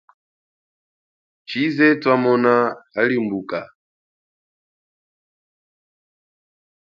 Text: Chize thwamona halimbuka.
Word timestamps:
Chize 1.47 1.87
thwamona 2.01 2.53
halimbuka. 2.95 3.59